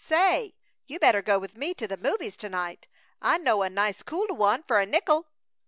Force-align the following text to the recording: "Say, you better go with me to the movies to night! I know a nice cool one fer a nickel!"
"Say, 0.03 0.55
you 0.87 0.97
better 0.97 1.21
go 1.21 1.37
with 1.37 1.55
me 1.55 1.75
to 1.75 1.87
the 1.87 1.95
movies 1.95 2.35
to 2.37 2.49
night! 2.49 2.87
I 3.21 3.37
know 3.37 3.61
a 3.61 3.69
nice 3.69 4.01
cool 4.01 4.25
one 4.29 4.63
fer 4.63 4.79
a 4.79 4.85
nickel!" 4.87 5.27